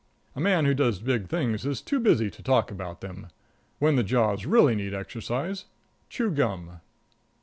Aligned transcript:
A 0.35 0.39
man 0.39 0.65
who 0.65 0.73
does 0.73 0.97
big 0.97 1.27
things 1.27 1.63
is 1.63 1.79
too 1.79 1.99
busy 1.99 2.31
to 2.31 2.41
talk 2.41 2.71
about 2.71 3.01
them. 3.01 3.27
When 3.77 3.97
the 3.97 4.03
jaws 4.03 4.47
really 4.47 4.73
need 4.73 4.95
exercise, 4.95 5.65
chew 6.09 6.31
gum. 6.31 6.79